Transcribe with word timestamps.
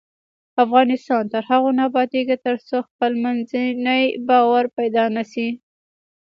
افغانستان 0.63 1.23
تر 1.33 1.43
هغو 1.49 1.69
نه 1.77 1.83
ابادیږي، 1.89 2.37
ترڅو 2.45 2.77
خپلمنځي 2.89 3.65
باور 4.27 4.63
پیدا 4.77 5.03
نشي. 5.15 5.49